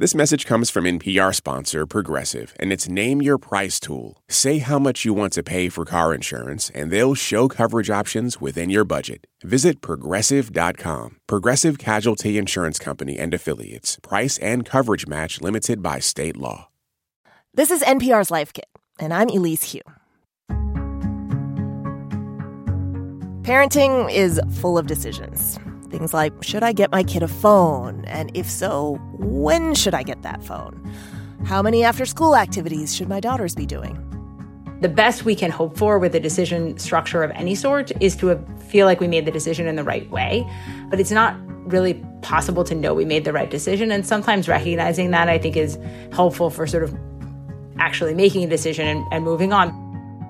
[0.00, 4.22] This message comes from NPR sponsor Progressive and its Name Your Price tool.
[4.28, 8.40] Say how much you want to pay for car insurance, and they'll show coverage options
[8.40, 9.26] within your budget.
[9.42, 11.16] Visit progressive.com.
[11.26, 13.98] Progressive Casualty Insurance Company and Affiliates.
[14.00, 16.68] Price and coverage match limited by state law.
[17.54, 18.68] This is NPR's Life Kit,
[19.00, 19.80] and I'm Elise Hu.
[23.42, 25.58] Parenting is full of decisions.
[25.90, 28.04] Things like should I get my kid a phone?
[28.06, 30.90] And if so, when should I get that phone?
[31.44, 34.04] How many after school activities should my daughters be doing?
[34.80, 38.38] The best we can hope for with a decision structure of any sort is to
[38.68, 40.48] feel like we made the decision in the right way.
[40.88, 41.36] But it's not
[41.70, 43.90] really possible to know we made the right decision.
[43.90, 45.78] And sometimes recognizing that I think is
[46.12, 46.96] helpful for sort of
[47.78, 49.87] actually making a decision and, and moving on.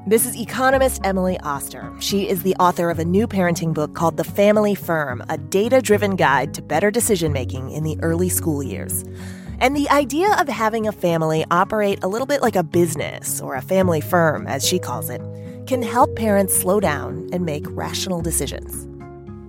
[0.08, 1.94] This is economist Emily Oster.
[2.00, 5.82] She is the author of a new parenting book called The Family Firm, a data
[5.82, 9.04] driven guide to better decision making in the early school years.
[9.60, 13.54] And the idea of having a family operate a little bit like a business, or
[13.54, 15.20] a family firm, as she calls it,
[15.66, 18.88] can help parents slow down and make rational decisions.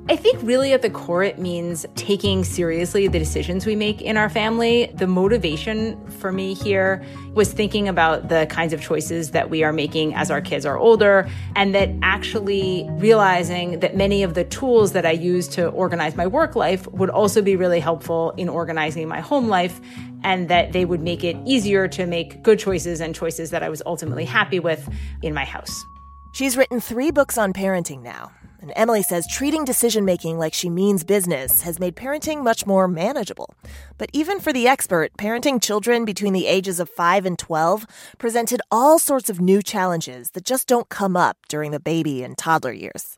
[0.09, 4.17] I think really at the core, it means taking seriously the decisions we make in
[4.17, 4.91] our family.
[4.95, 9.71] The motivation for me here was thinking about the kinds of choices that we are
[9.71, 14.93] making as our kids are older, and that actually realizing that many of the tools
[14.93, 19.07] that I use to organize my work life would also be really helpful in organizing
[19.07, 19.79] my home life,
[20.23, 23.69] and that they would make it easier to make good choices and choices that I
[23.69, 25.85] was ultimately happy with in my house.
[26.31, 30.69] She's written three books on parenting now and Emily says treating decision making like she
[30.69, 33.53] means business has made parenting much more manageable.
[33.97, 37.85] But even for the expert, parenting children between the ages of 5 and 12
[38.17, 42.37] presented all sorts of new challenges that just don't come up during the baby and
[42.37, 43.17] toddler years.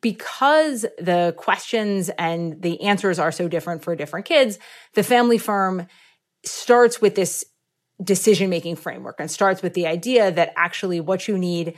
[0.00, 4.58] Because the questions and the answers are so different for different kids,
[4.94, 5.86] the family firm
[6.44, 7.44] starts with this
[8.02, 11.74] decision making framework and starts with the idea that actually what you need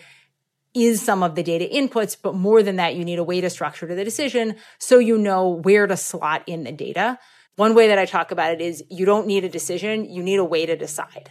[0.74, 3.50] is some of the data inputs, but more than that, you need a way to
[3.50, 7.18] structure to the decision so you know where to slot in the data.
[7.56, 10.38] One way that I talk about it is you don't need a decision, you need
[10.38, 11.30] a way to decide.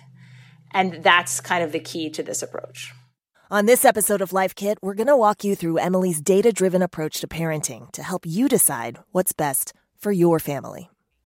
[0.72, 2.94] And that's kind of the key to this approach.
[3.50, 6.82] On this episode of Life Kit, we're going to walk you through Emily's data driven
[6.82, 10.90] approach to parenting to help you decide what's best for your family.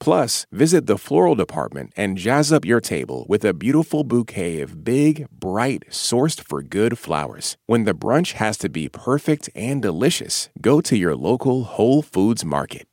[0.00, 4.84] Plus, visit the floral department and jazz up your table with a beautiful bouquet of
[4.84, 7.56] big, bright, sourced for good flowers.
[7.66, 12.44] When the brunch has to be perfect and delicious, go to your local Whole Foods
[12.44, 12.86] Market.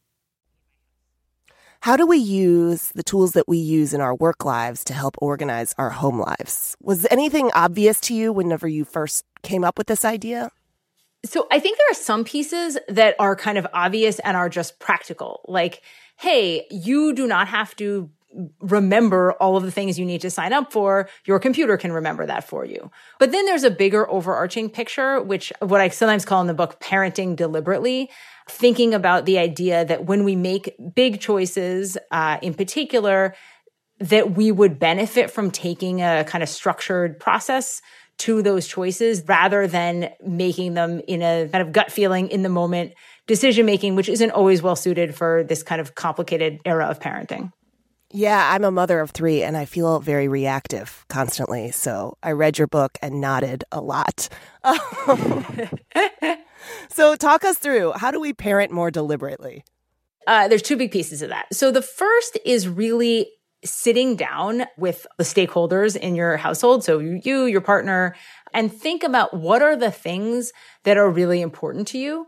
[1.82, 5.16] How do we use the tools that we use in our work lives to help
[5.20, 6.76] organize our home lives?
[6.82, 10.50] Was anything obvious to you whenever you first came up with this idea?
[11.26, 14.80] So I think there are some pieces that are kind of obvious and are just
[14.80, 15.42] practical.
[15.48, 15.84] Like,
[16.18, 18.10] hey, you do not have to
[18.60, 22.26] remember all of the things you need to sign up for, your computer can remember
[22.26, 22.92] that for you.
[23.20, 26.80] But then there's a bigger overarching picture, which what I sometimes call in the book
[26.80, 28.10] parenting deliberately,
[28.50, 33.36] thinking about the idea that when we make big choices, uh, in particular,
[34.00, 37.82] that we would benefit from taking a kind of structured process
[38.18, 42.50] to those choices rather than making them in a kind of gut feeling in the
[42.50, 42.94] moment
[43.28, 47.52] decision making, which isn't always well suited for this kind of complicated era of parenting.
[48.12, 51.72] Yeah, I'm a mother of three and I feel very reactive constantly.
[51.72, 54.30] So I read your book and nodded a lot.
[56.90, 59.64] so, talk us through how do we parent more deliberately?
[60.28, 61.54] Uh, there's two big pieces of that.
[61.54, 63.30] So, the first is really
[63.64, 66.84] sitting down with the stakeholders in your household.
[66.84, 68.16] So, you, your partner,
[68.54, 70.54] and think about what are the things
[70.84, 72.26] that are really important to you.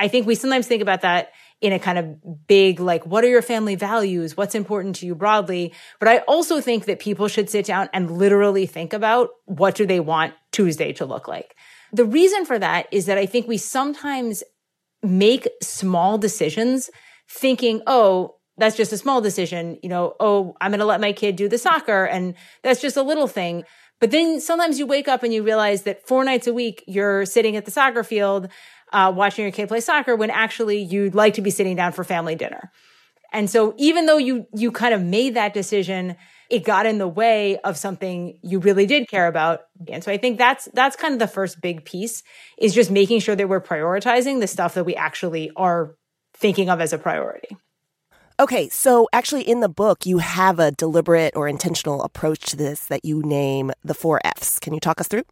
[0.00, 1.30] I think we sometimes think about that
[1.60, 4.34] in a kind of big, like, what are your family values?
[4.34, 5.74] What's important to you broadly?
[5.98, 9.84] But I also think that people should sit down and literally think about what do
[9.84, 11.54] they want Tuesday to look like?
[11.92, 14.42] The reason for that is that I think we sometimes
[15.02, 16.88] make small decisions
[17.28, 19.78] thinking, oh, that's just a small decision.
[19.82, 22.96] You know, oh, I'm going to let my kid do the soccer and that's just
[22.96, 23.64] a little thing.
[24.00, 27.26] But then sometimes you wake up and you realize that four nights a week you're
[27.26, 28.48] sitting at the soccer field,
[28.92, 32.04] uh, watching your kid play soccer when actually you'd like to be sitting down for
[32.04, 32.70] family dinner.
[33.32, 36.16] And so even though you, you kind of made that decision,
[36.50, 39.60] it got in the way of something you really did care about.
[39.88, 42.24] And so I think that's, that's kind of the first big piece
[42.58, 45.94] is just making sure that we're prioritizing the stuff that we actually are
[46.34, 47.56] thinking of as a priority.
[48.40, 52.86] Okay, so actually in the book, you have a deliberate or intentional approach to this
[52.86, 54.58] that you name the four F's.
[54.58, 55.24] Can you talk us through?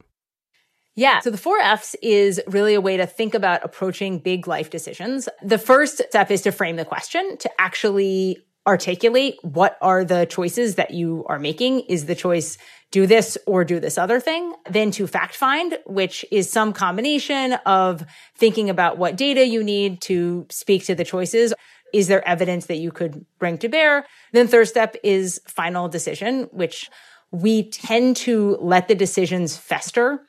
[0.99, 1.21] Yeah.
[1.21, 5.29] So the four F's is really a way to think about approaching big life decisions.
[5.45, 10.75] The first step is to frame the question, to actually articulate what are the choices
[10.75, 11.81] that you are making.
[11.83, 12.59] Is the choice
[12.91, 14.53] do this or do this other thing?
[14.69, 18.05] Then to fact find, which is some combination of
[18.37, 21.55] thinking about what data you need to speak to the choices.
[21.95, 24.05] Is there evidence that you could bring to bear?
[24.33, 26.91] Then third step is final decision, which
[27.31, 30.25] we tend to let the decisions fester.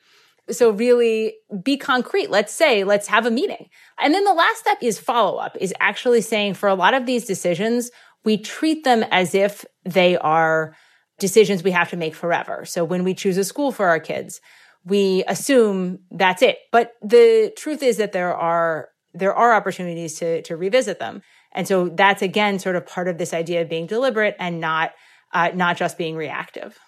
[0.50, 2.30] So really be concrete.
[2.30, 3.68] Let's say, let's have a meeting.
[3.98, 7.06] And then the last step is follow up is actually saying for a lot of
[7.06, 7.90] these decisions,
[8.24, 10.74] we treat them as if they are
[11.18, 12.64] decisions we have to make forever.
[12.64, 14.40] So when we choose a school for our kids,
[14.84, 16.58] we assume that's it.
[16.72, 21.22] But the truth is that there are there are opportunities to to revisit them.
[21.52, 24.92] And so that's again sort of part of this idea of being deliberate and not
[25.32, 26.78] uh, not just being reactive.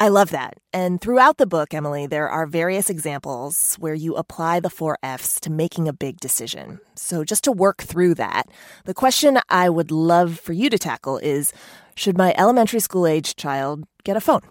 [0.00, 0.54] I love that.
[0.72, 5.40] And throughout the book, Emily, there are various examples where you apply the four F's
[5.40, 6.78] to making a big decision.
[6.94, 8.44] So, just to work through that,
[8.84, 11.52] the question I would love for you to tackle is
[11.96, 14.42] Should my elementary school age child get a phone?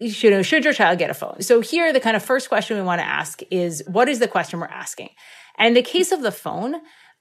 [0.00, 1.40] You know, should your child get a phone?
[1.40, 4.28] So, here, the kind of first question we want to ask is What is the
[4.28, 5.10] question we're asking?
[5.56, 6.74] And in the case of the phone,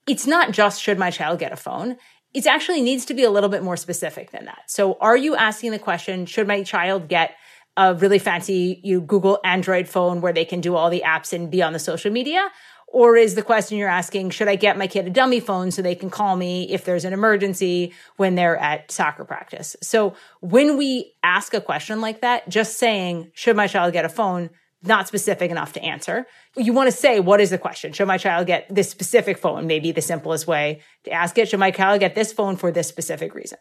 [0.07, 1.98] it's not just should my child get a phone
[2.33, 4.63] it actually needs to be a little bit more specific than that.
[4.68, 7.35] So are you asking the question, should my child get
[7.75, 11.50] a really fancy you Google Android phone where they can do all the apps and
[11.50, 12.50] be on the social media?
[12.89, 15.81] Or is the question you're asking, should I get my kid a dummy phone so
[15.81, 19.75] they can call me if there's an emergency when they're at soccer practice?
[19.81, 24.09] So when we ask a question like that, just saying, should my child get a
[24.09, 24.51] phone
[24.83, 26.27] not specific enough to answer.
[26.56, 27.94] You want to say, what is the question?
[27.94, 29.68] Should my child get this specific phone?
[29.68, 31.50] Maybe the simplest way to ask it.
[31.50, 33.57] Should my child get this phone for this specific reason?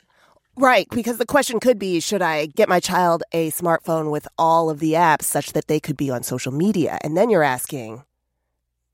[0.59, 4.71] Right, because the question could be Should I get my child a smartphone with all
[4.71, 6.99] of the apps such that they could be on social media?
[7.03, 8.05] And then you're asking,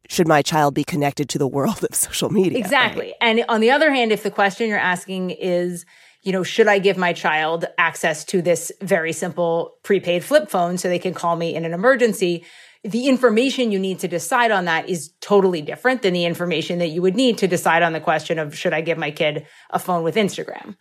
[0.09, 2.59] should my child be connected to the world of social media?
[2.59, 3.07] Exactly.
[3.07, 3.15] Right?
[3.21, 5.87] And on the other hand, if the question you're asking is,
[6.23, 10.79] you know, should I give my child access to this very simple prepaid flip phone
[10.79, 12.45] so they can call me in an emergency?
[12.85, 16.89] The information you need to decide on that is totally different than the information that
[16.89, 19.79] you would need to decide on the question of should I give my kid a
[19.79, 20.77] phone with Instagram?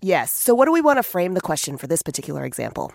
[0.00, 0.32] Yes.
[0.32, 2.92] So, what do we want to frame the question for this particular example?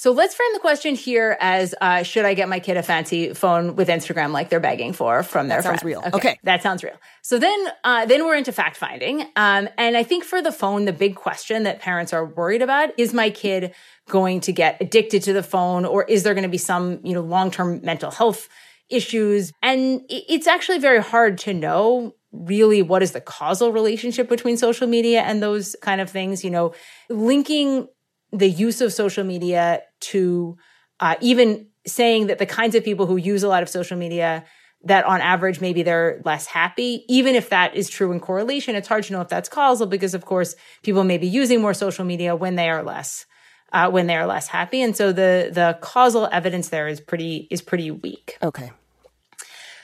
[0.00, 3.34] So let's frame the question here as uh, should I get my kid a fancy
[3.34, 5.84] phone with Instagram like they're begging for from their that sounds friends?
[5.84, 5.98] real.
[5.98, 6.16] Okay.
[6.16, 6.38] okay.
[6.44, 6.94] that sounds real.
[7.20, 10.86] So then, uh, then we're into fact finding, um, and I think for the phone,
[10.86, 13.74] the big question that parents are worried about is my kid
[14.08, 17.12] going to get addicted to the phone, or is there going to be some you
[17.12, 18.48] know long term mental health
[18.88, 19.52] issues?
[19.62, 24.86] And it's actually very hard to know really what is the causal relationship between social
[24.86, 26.42] media and those kind of things.
[26.42, 26.72] You know,
[27.10, 27.86] linking
[28.32, 30.56] the use of social media to
[31.00, 34.44] uh, even saying that the kinds of people who use a lot of social media
[34.82, 38.88] that on average maybe they're less happy even if that is true in correlation it's
[38.88, 42.04] hard to know if that's causal because of course people may be using more social
[42.04, 43.26] media when they are less
[43.72, 44.82] uh, when they are less happy.
[44.82, 48.38] And so the the causal evidence there is pretty is pretty weak.
[48.42, 48.72] Okay.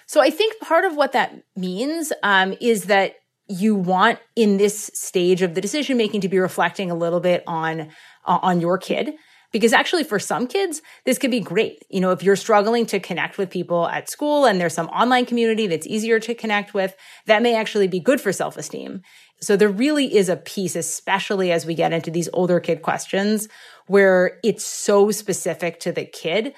[0.08, 3.16] So i think part of what that means um, is that
[3.48, 7.42] you want in this stage of the decision making to be reflecting a little bit
[7.46, 7.88] on
[8.26, 9.14] uh, on your kid.
[9.52, 11.84] Because actually for some kids this could be great.
[11.88, 15.24] You know if you're struggling to connect with people at school and there's some online
[15.24, 16.94] community that's easier to connect with
[17.26, 19.02] that may actually be good for self-esteem.
[19.40, 23.48] So there really is a piece especially as we get into these older kid questions
[23.86, 26.54] where it's so specific to the kid.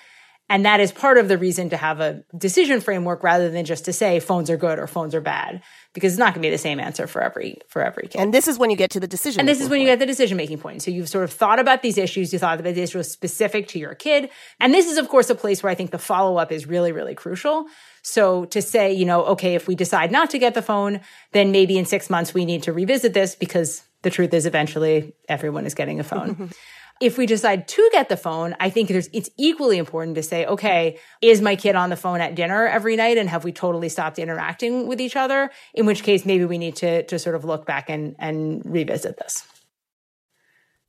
[0.49, 3.85] And that is part of the reason to have a decision framework rather than just
[3.85, 5.63] to say phones are good or phones are bad,
[5.99, 8.21] because it's not going to be the same answer for every for every kid.
[8.21, 9.41] And this is when you get to the decision.
[9.41, 9.81] And this is when point.
[9.83, 10.83] you get the decision making point.
[10.83, 13.79] So you've sort of thought about these issues, you thought about these issues specific to
[13.79, 16.53] your kid, and this is of course a place where I think the follow up
[16.53, 17.67] is really really crucial.
[18.03, 21.01] So to say, you know, okay, if we decide not to get the phone,
[21.33, 25.15] then maybe in six months we need to revisit this because the truth is eventually
[25.29, 26.51] everyone is getting a phone.
[27.01, 30.47] if we decide to get the phone, I think there's, it's equally important to say,
[30.47, 33.19] okay, is my kid on the phone at dinner every night?
[33.19, 35.51] And have we totally stopped interacting with each other?
[35.75, 39.17] In which case, maybe we need to, to sort of look back and, and revisit
[39.19, 39.47] this.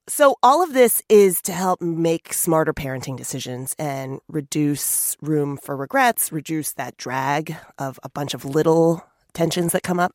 [0.07, 5.77] So, all of this is to help make smarter parenting decisions and reduce room for
[5.77, 10.13] regrets, reduce that drag of a bunch of little tensions that come up.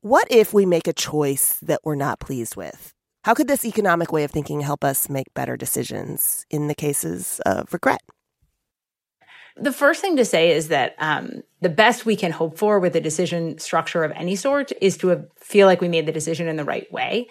[0.00, 2.94] What if we make a choice that we're not pleased with?
[3.26, 7.40] How could this economic way of thinking help us make better decisions in the cases
[7.44, 8.00] of regret?
[9.56, 12.94] The first thing to say is that um, the best we can hope for with
[12.94, 16.54] a decision structure of any sort is to feel like we made the decision in
[16.54, 17.26] the right way.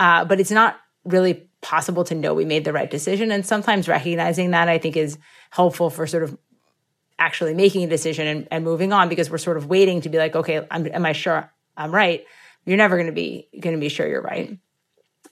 [0.00, 3.30] Uh, but it's not really possible to know we made the right decision.
[3.30, 5.16] And sometimes recognizing that I think is
[5.50, 6.36] helpful for sort of
[7.20, 10.18] actually making a decision and, and moving on because we're sort of waiting to be
[10.18, 12.24] like, okay, I'm, am I sure I'm right?
[12.64, 14.58] You're never going to be going to be sure you're right.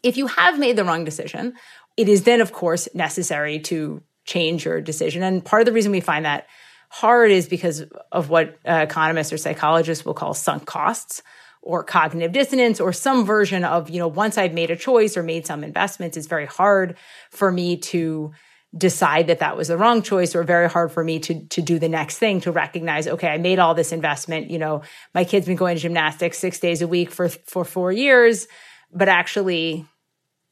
[0.04, 1.54] If you have made the wrong decision,
[1.96, 5.22] it is then, of course, necessary to change your decision.
[5.22, 6.46] And part of the reason we find that
[6.90, 11.22] hard is because of what uh, economists or psychologists will call sunk costs
[11.62, 15.22] or cognitive dissonance or some version of, you know, once I've made a choice or
[15.22, 16.96] made some investments, it's very hard
[17.30, 18.32] for me to
[18.76, 21.78] decide that that was the wrong choice or very hard for me to to do
[21.78, 24.82] the next thing to recognize okay I made all this investment you know
[25.14, 28.48] my kid's been going to gymnastics 6 days a week for for 4 years
[28.92, 29.86] but actually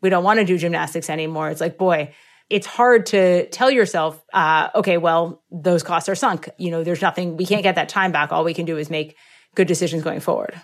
[0.02, 1.48] we don't want to do gymnastics anymore.
[1.48, 2.12] It's like, boy,
[2.50, 6.50] it's hard to tell yourself, uh, okay, well, those costs are sunk.
[6.58, 8.32] You know, there's nothing, we can't get that time back.
[8.32, 9.16] All we can do is make
[9.54, 10.60] good decisions going forward.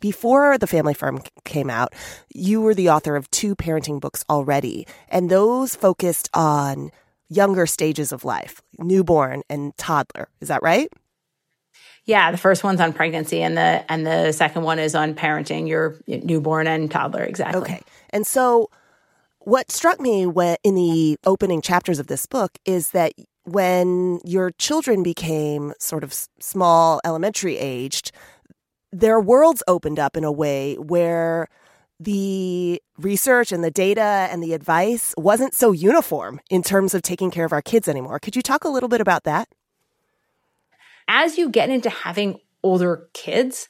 [0.00, 1.92] Before The Family Firm came out,
[2.32, 6.90] you were the author of two parenting books already, and those focused on
[7.28, 10.28] younger stages of life, newborn and toddler.
[10.40, 10.90] Is that right?
[12.04, 15.68] Yeah, the first one's on pregnancy, and the and the second one is on parenting
[15.68, 17.22] your newborn and toddler.
[17.22, 17.60] Exactly.
[17.60, 17.80] Okay,
[18.10, 18.70] and so
[19.40, 23.12] what struck me when in the opening chapters of this book is that
[23.44, 28.12] when your children became sort of small, elementary aged,
[28.92, 31.48] their worlds opened up in a way where
[31.98, 37.30] the research and the data and the advice wasn't so uniform in terms of taking
[37.30, 38.18] care of our kids anymore.
[38.18, 39.48] Could you talk a little bit about that?
[41.10, 43.68] As you get into having older kids,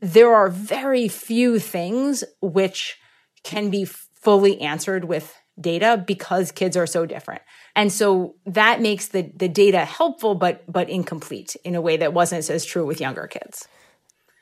[0.00, 2.98] there are very few things which
[3.44, 7.42] can be fully answered with data because kids are so different.
[7.76, 12.12] And so that makes the the data helpful but but incomplete in a way that
[12.12, 13.68] wasn't as true with younger kids.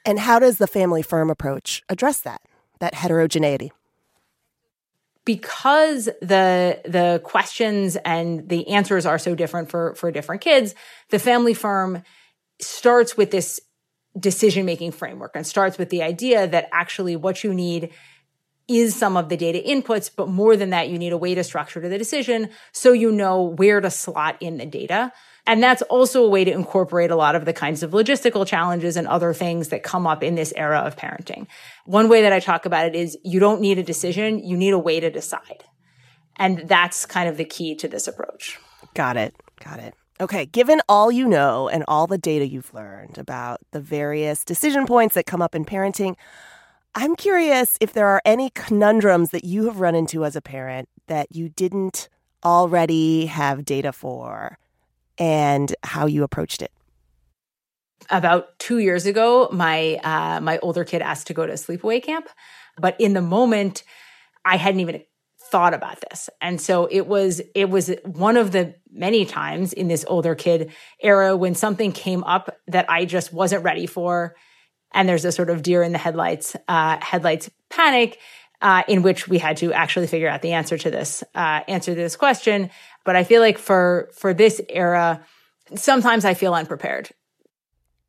[0.07, 2.41] And how does the family firm approach address that?
[2.81, 3.73] That heterogeneity?
[5.29, 10.75] because the the questions and the answers are so different for for different kids,
[11.11, 12.03] the family firm
[12.61, 13.61] starts with this
[14.19, 17.91] decision making framework and starts with the idea that actually what you need
[18.69, 21.43] is some of the data inputs, but more than that, you need a way to
[21.43, 25.11] structure to the decision so you know where to slot in the data.
[25.47, 28.99] And that's also a way to incorporate a lot of the kinds of logistical challenges
[28.99, 31.47] and other things that come up in this era of parenting.
[31.87, 34.75] One way that I talk about it is you don't need a decision, you need
[34.75, 35.65] a way to decide.
[36.37, 38.59] And that's kind of the key to this approach.
[38.93, 39.35] Got it.
[39.65, 39.95] Got it.
[40.21, 44.85] Okay, given all you know and all the data you've learned about the various decision
[44.85, 46.17] points that come up in parenting,
[46.97, 50.89] I'm curious if there are any conundrums that you have run into as a parent
[51.07, 52.09] that you didn't
[52.45, 54.59] already have data for
[55.19, 56.73] and how you approached it.
[58.11, 62.03] About two years ago, my uh, my older kid asked to go to a sleepaway
[62.03, 62.29] camp,
[62.77, 63.85] but in the moment,
[64.45, 65.03] I hadn't even
[65.51, 66.31] thought about this.
[66.41, 70.73] And so it was, it was one of the many times in this older kid
[71.01, 74.35] era when something came up that I just wasn't ready for.
[74.93, 78.19] And there's a sort of deer in the headlights, uh, headlights panic,
[78.61, 81.95] uh, in which we had to actually figure out the answer to this, uh, answer
[81.95, 82.71] to this question.
[83.05, 85.25] But I feel like for, for this era,
[85.75, 87.11] sometimes I feel unprepared.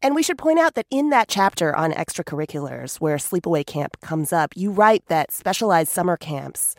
[0.02, 4.32] And we should point out that in that chapter on extracurriculars, where sleepaway camp comes
[4.32, 6.76] up, you write that specialized summer camps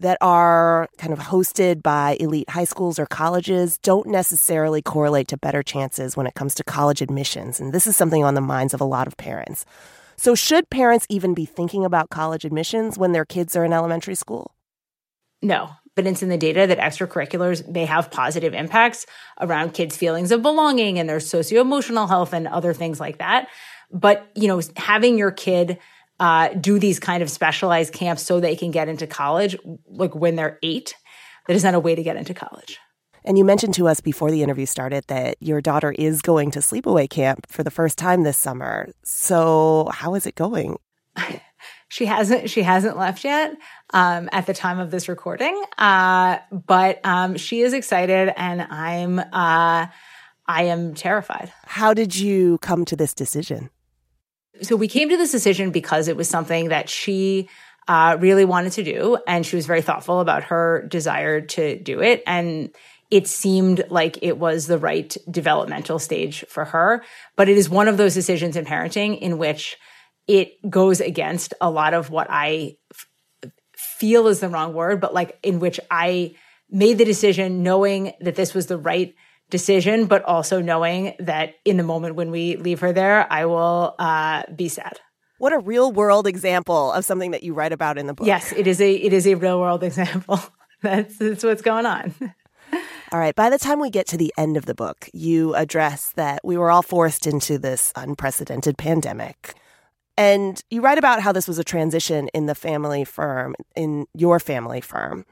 [0.00, 5.36] that are kind of hosted by elite high schools or colleges don't necessarily correlate to
[5.36, 7.60] better chances when it comes to college admissions.
[7.60, 9.64] And this is something on the minds of a lot of parents.
[10.16, 14.14] So, should parents even be thinking about college admissions when their kids are in elementary
[14.14, 14.54] school?
[15.42, 15.70] No.
[15.96, 19.04] Evidence in the data that extracurriculars may have positive impacts
[19.38, 23.48] around kids' feelings of belonging and their socio emotional health and other things like that.
[23.90, 25.78] But, you know, having your kid
[26.20, 29.56] uh, do these kind of specialized camps so they can get into college,
[29.88, 30.94] like when they're eight.
[31.48, 32.78] That is not a way to get into college.
[33.24, 36.60] And you mentioned to us before the interview started that your daughter is going to
[36.60, 38.88] sleepaway camp for the first time this summer.
[39.02, 40.78] So, how is it going?
[41.90, 43.52] She hasn't she hasn't left yet
[43.92, 49.18] um, at the time of this recording, uh, but um, she is excited, and I'm
[49.18, 49.88] uh,
[50.46, 51.52] I am terrified.
[51.64, 53.70] How did you come to this decision?
[54.62, 57.48] So we came to this decision because it was something that she
[57.88, 62.00] uh, really wanted to do, and she was very thoughtful about her desire to do
[62.00, 62.70] it, and
[63.10, 67.02] it seemed like it was the right developmental stage for her.
[67.36, 69.76] But it is one of those decisions in parenting in which
[70.28, 75.12] it goes against a lot of what I f- feel is the wrong word, but
[75.12, 76.36] like in which I
[76.70, 79.14] made the decision knowing that this was the right
[79.50, 83.94] decision, but also knowing that in the moment when we leave her there, I will
[83.98, 85.00] uh, be sad.
[85.38, 88.26] What a real world example of something that you write about in the book.
[88.26, 90.38] Yes, it is a it is a real world example.
[90.82, 92.14] that's that's what's going on.
[93.12, 93.34] All right.
[93.34, 96.56] By the time we get to the end of the book, you address that we
[96.56, 99.54] were all forced into this unprecedented pandemic.
[100.16, 104.38] And you write about how this was a transition in the family firm, in your
[104.38, 105.24] family firm.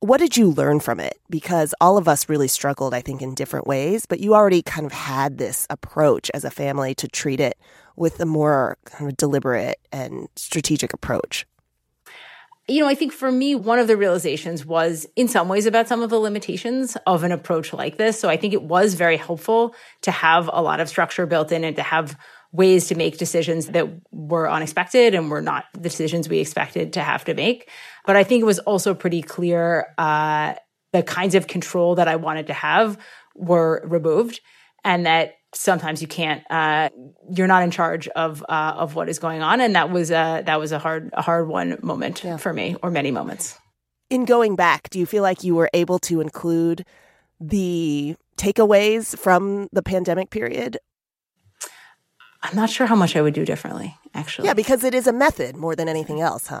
[0.00, 1.18] What did you learn from it?
[1.30, 4.84] Because all of us really struggled, I think, in different ways, but you already kind
[4.84, 7.58] of had this approach as a family to treat it
[7.96, 11.46] with a more kind of deliberate and strategic approach
[12.68, 15.86] you know, I think for me, one of the realizations was in some ways about
[15.86, 18.18] some of the limitations of an approach like this.
[18.18, 21.62] So I think it was very helpful to have a lot of structure built in
[21.62, 22.18] and to have
[22.56, 27.02] ways to make decisions that were unexpected and were not the decisions we expected to
[27.02, 27.70] have to make.
[28.06, 30.54] But I think it was also pretty clear uh,
[30.92, 32.98] the kinds of control that I wanted to have
[33.34, 34.40] were removed
[34.84, 36.88] and that sometimes you can't uh,
[37.30, 40.42] you're not in charge of uh, of what is going on and that was a
[40.46, 42.36] that was a hard a hard one moment yeah.
[42.36, 43.58] for me or many moments
[44.10, 46.84] in going back do you feel like you were able to include
[47.40, 50.78] the takeaways from the pandemic period
[52.48, 55.12] i'm not sure how much i would do differently actually yeah because it is a
[55.12, 56.60] method more than anything else huh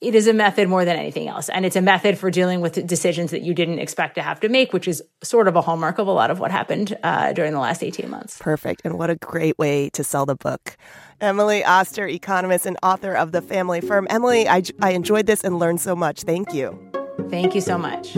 [0.00, 1.48] it is a method more than anything else.
[1.50, 4.48] And it's a method for dealing with decisions that you didn't expect to have to
[4.48, 7.52] make, which is sort of a hallmark of a lot of what happened uh, during
[7.52, 8.38] the last 18 months.
[8.38, 8.80] Perfect.
[8.84, 10.76] And what a great way to sell the book.
[11.20, 14.06] Emily Oster, economist and author of The Family Firm.
[14.08, 16.22] Emily, I, I enjoyed this and learned so much.
[16.22, 16.78] Thank you.
[17.28, 18.16] Thank you so much.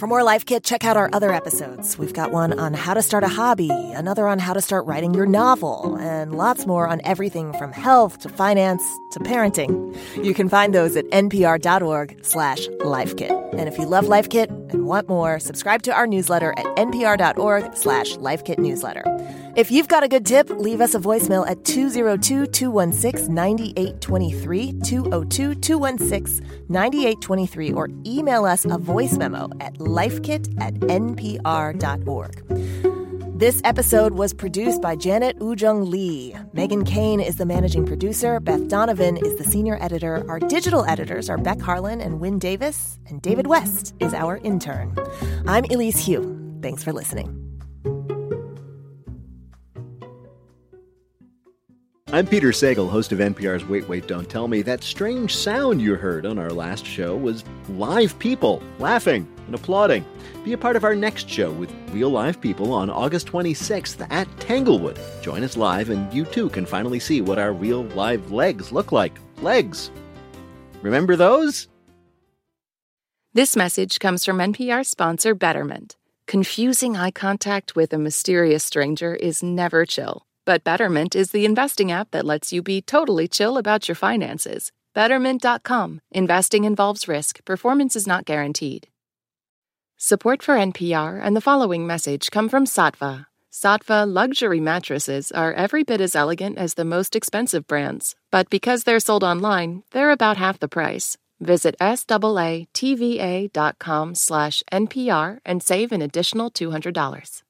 [0.00, 1.98] For more Life Kit, check out our other episodes.
[1.98, 5.12] We've got one on how to start a hobby, another on how to start writing
[5.12, 9.94] your novel, and lots more on everything from health to finance to parenting.
[10.24, 13.50] You can find those at npr.org slash lifekit.
[13.50, 17.76] And if you love Life Kit and want more, subscribe to our newsletter at npr.org
[17.76, 19.04] slash lifekitnewsletter.
[19.56, 25.54] If you've got a good tip, leave us a voicemail at 202 216 9823, 202
[25.56, 32.44] 216 9823, or email us a voice memo at lifekit at npr.org.
[33.40, 36.36] This episode was produced by Janet Woojeong Lee.
[36.52, 38.38] Megan Kane is the managing producer.
[38.38, 40.24] Beth Donovan is the senior editor.
[40.28, 44.94] Our digital editors are Beck Harlan and Wynne Davis, and David West is our intern.
[45.48, 46.38] I'm Elise Hu.
[46.62, 47.39] Thanks for listening.
[52.12, 54.62] I'm Peter Sagal, host of NPR's Wait, Wait, Don't Tell Me.
[54.62, 60.04] That strange sound you heard on our last show was live people laughing and applauding.
[60.44, 64.26] Be a part of our next show with real live people on August 26th at
[64.40, 64.98] Tanglewood.
[65.22, 68.90] Join us live, and you too can finally see what our real live legs look
[68.90, 69.16] like.
[69.40, 69.92] Legs.
[70.82, 71.68] Remember those?
[73.34, 75.96] This message comes from NPR sponsor Betterment.
[76.26, 80.26] Confusing eye contact with a mysterious stranger is never chill.
[80.50, 84.72] But Betterment is the investing app that lets you be totally chill about your finances.
[84.94, 86.00] Betterment.com.
[86.10, 88.88] Investing involves risk, performance is not guaranteed.
[89.96, 93.26] Support for NPR and the following message come from Saatva.
[93.52, 98.82] Saatva luxury mattresses are every bit as elegant as the most expensive brands, but because
[98.82, 101.16] they're sold online, they're about half the price.
[101.38, 102.66] Visit SAATVA.com
[104.16, 107.42] slash NPR and save an additional $200.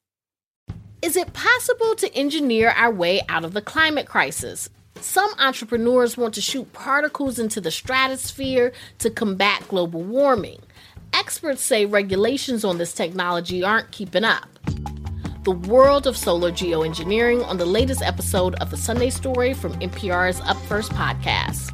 [1.03, 4.69] Is it possible to engineer our way out of the climate crisis?
[5.01, 10.61] Some entrepreneurs want to shoot particles into the stratosphere to combat global warming.
[11.15, 14.47] Experts say regulations on this technology aren't keeping up.
[15.45, 20.43] The world of solar geoengineering on the latest episode of the Sunday Story from NPR's
[20.43, 21.73] Up First podcast.